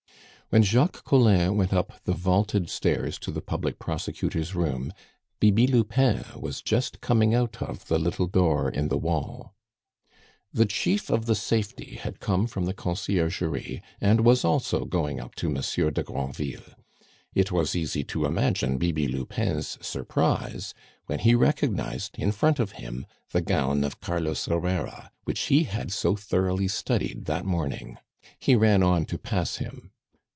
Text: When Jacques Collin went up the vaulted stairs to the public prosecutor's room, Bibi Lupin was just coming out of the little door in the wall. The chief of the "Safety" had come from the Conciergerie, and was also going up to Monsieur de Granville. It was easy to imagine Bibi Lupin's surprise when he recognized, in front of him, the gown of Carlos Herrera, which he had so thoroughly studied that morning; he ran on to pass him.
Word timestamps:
When 0.53 0.63
Jacques 0.63 1.05
Collin 1.05 1.55
went 1.55 1.71
up 1.71 2.03
the 2.03 2.11
vaulted 2.11 2.69
stairs 2.69 3.17
to 3.19 3.31
the 3.31 3.39
public 3.39 3.79
prosecutor's 3.79 4.53
room, 4.53 4.91
Bibi 5.39 5.65
Lupin 5.65 6.25
was 6.35 6.61
just 6.61 6.99
coming 6.99 7.33
out 7.33 7.61
of 7.61 7.87
the 7.87 7.97
little 7.97 8.27
door 8.27 8.69
in 8.69 8.89
the 8.89 8.97
wall. 8.97 9.55
The 10.51 10.65
chief 10.65 11.09
of 11.09 11.25
the 11.25 11.35
"Safety" 11.35 11.95
had 11.95 12.19
come 12.19 12.47
from 12.47 12.65
the 12.65 12.73
Conciergerie, 12.73 13.81
and 14.01 14.25
was 14.25 14.43
also 14.43 14.83
going 14.83 15.21
up 15.21 15.35
to 15.35 15.49
Monsieur 15.49 15.89
de 15.89 16.03
Granville. 16.03 16.75
It 17.33 17.53
was 17.53 17.73
easy 17.73 18.03
to 18.03 18.25
imagine 18.25 18.77
Bibi 18.77 19.07
Lupin's 19.07 19.77
surprise 19.79 20.73
when 21.05 21.19
he 21.19 21.33
recognized, 21.33 22.17
in 22.19 22.33
front 22.33 22.59
of 22.59 22.73
him, 22.73 23.05
the 23.31 23.39
gown 23.39 23.85
of 23.85 24.01
Carlos 24.01 24.47
Herrera, 24.47 25.11
which 25.23 25.43
he 25.43 25.63
had 25.63 25.93
so 25.93 26.17
thoroughly 26.17 26.67
studied 26.67 27.23
that 27.23 27.45
morning; 27.45 27.97
he 28.37 28.57
ran 28.57 28.83
on 28.83 29.05
to 29.05 29.17
pass 29.17 29.55
him. 29.55 29.87